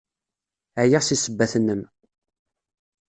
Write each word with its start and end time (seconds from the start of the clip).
Ɛyiɣ 0.81 1.03
seg 1.05 1.17
ssebbat-nnem! 1.19 1.81